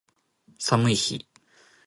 [0.57, 1.27] 寒い日